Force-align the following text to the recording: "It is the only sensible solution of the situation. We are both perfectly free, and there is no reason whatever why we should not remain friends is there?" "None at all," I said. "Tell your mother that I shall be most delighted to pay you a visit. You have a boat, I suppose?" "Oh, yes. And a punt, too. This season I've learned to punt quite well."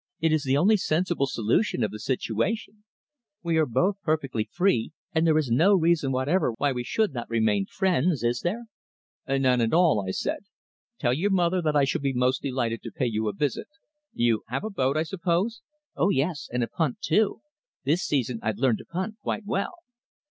"It 0.19 0.31
is 0.33 0.41
the 0.41 0.57
only 0.57 0.77
sensible 0.77 1.27
solution 1.27 1.83
of 1.83 1.91
the 1.91 1.99
situation. 1.99 2.83
We 3.43 3.57
are 3.57 3.67
both 3.67 4.01
perfectly 4.01 4.49
free, 4.51 4.93
and 5.13 5.27
there 5.27 5.37
is 5.37 5.51
no 5.51 5.75
reason 5.75 6.11
whatever 6.11 6.53
why 6.57 6.71
we 6.71 6.83
should 6.83 7.13
not 7.13 7.29
remain 7.29 7.67
friends 7.67 8.23
is 8.23 8.39
there?" 8.39 8.65
"None 9.27 9.61
at 9.61 9.75
all," 9.75 10.03
I 10.03 10.09
said. 10.09 10.39
"Tell 10.97 11.13
your 11.13 11.29
mother 11.29 11.61
that 11.61 11.75
I 11.75 11.83
shall 11.83 12.01
be 12.01 12.13
most 12.13 12.41
delighted 12.41 12.81
to 12.81 12.91
pay 12.91 13.05
you 13.05 13.27
a 13.27 13.31
visit. 13.33 13.67
You 14.11 14.41
have 14.47 14.63
a 14.63 14.71
boat, 14.71 14.97
I 14.97 15.03
suppose?" 15.03 15.61
"Oh, 15.95 16.09
yes. 16.09 16.49
And 16.51 16.63
a 16.63 16.67
punt, 16.67 16.97
too. 17.01 17.41
This 17.85 18.01
season 18.01 18.39
I've 18.41 18.57
learned 18.57 18.79
to 18.79 18.85
punt 18.85 19.17
quite 19.21 19.45
well." 19.45 19.75